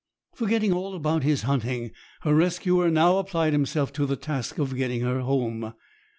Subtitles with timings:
[0.33, 1.91] Forgetting all about his hunting,
[2.21, 5.75] her rescuer now applied himself to the task of getting her home.